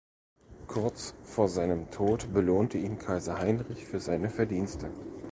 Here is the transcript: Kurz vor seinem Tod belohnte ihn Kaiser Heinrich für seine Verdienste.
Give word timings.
Kurz 0.65 1.13
vor 1.23 1.47
seinem 1.47 1.91
Tod 1.91 2.33
belohnte 2.33 2.79
ihn 2.79 2.97
Kaiser 2.97 3.37
Heinrich 3.37 3.85
für 3.85 3.99
seine 3.99 4.31
Verdienste. 4.31 4.89